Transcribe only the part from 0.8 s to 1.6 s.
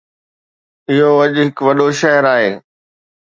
اهو اڄ هڪ